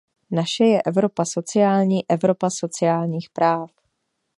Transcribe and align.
Naše 0.31 0.63
je 0.65 0.81
Evropa 0.81 1.25
sociální, 1.25 2.09
Evropa 2.09 2.49
sociálních 2.49 3.29
práv. 3.33 3.71